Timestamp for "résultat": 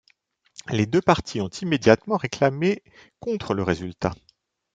3.61-4.15